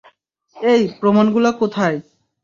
এই, 0.55 0.81
প্রমাণগুলো 0.99 1.49
কোথায়? 1.51 1.97